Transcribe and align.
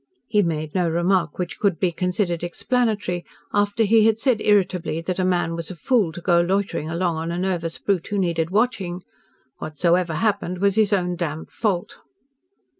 He 0.27 0.41
made 0.41 0.73
no 0.73 0.89
remark 0.89 1.37
which 1.37 1.59
could 1.59 1.77
be 1.79 1.91
considered 1.91 2.43
explanatory, 2.43 3.23
after 3.53 3.83
he 3.83 4.05
had 4.07 4.17
said 4.17 4.41
irritably 4.41 4.99
that 4.99 5.19
a 5.19 5.23
man 5.23 5.55
was 5.55 5.69
a 5.69 5.75
fool 5.75 6.11
to 6.13 6.21
go 6.21 6.41
loitering 6.41 6.89
along 6.89 7.17
on 7.17 7.31
a 7.31 7.37
nervous 7.37 7.77
brute 7.77 8.07
who 8.07 8.17
needed 8.17 8.49
watching. 8.49 9.03
Whatsoever 9.59 10.15
happened 10.15 10.57
was 10.57 10.73
his 10.73 10.91
own 10.91 11.17
damned 11.17 11.51
fault. 11.51 11.99